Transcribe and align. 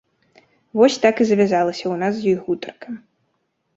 Вось 0.79 0.95
так 1.03 1.15
і 1.21 1.27
завязвалася 1.31 1.85
ў 1.87 1.95
нас 2.05 2.13
з 2.19 2.33
ёй 2.33 2.37
гутарка. 2.47 2.87